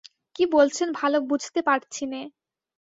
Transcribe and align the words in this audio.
কী 0.35 0.43
বলছেন 0.51 0.87
ভালো 0.91 1.17
বুঝতে 1.21 1.59
পারছি 1.61 2.03
নে। 2.05 2.21